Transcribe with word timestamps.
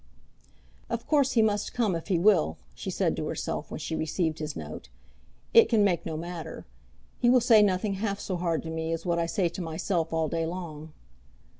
"Of 0.89 1.05
course 1.05 1.33
he 1.33 1.43
must 1.43 1.75
come 1.75 1.93
if 1.95 2.07
he 2.07 2.17
will," 2.17 2.57
she 2.73 2.89
said 2.89 3.15
to 3.17 3.27
herself 3.27 3.69
when 3.69 3.79
she 3.79 3.95
received 3.95 4.39
his 4.39 4.55
note. 4.55 4.89
"It 5.53 5.69
can 5.69 5.83
make 5.83 6.07
no 6.07 6.17
matter. 6.17 6.65
He 7.19 7.29
will 7.29 7.39
say 7.39 7.61
nothing 7.61 7.93
half 7.93 8.19
so 8.19 8.35
hard 8.35 8.63
to 8.63 8.71
me 8.71 8.93
as 8.93 9.05
what 9.05 9.19
I 9.19 9.27
say 9.27 9.47
to 9.49 9.61
myself 9.61 10.11
all 10.11 10.27
day 10.27 10.47
long." 10.47 10.91